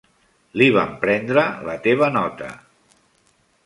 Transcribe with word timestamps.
Li 0.61 0.69
van 0.77 0.95
prendre 1.05 1.45
la 1.69 1.79
teva 1.87 2.11
nota. 2.19 2.53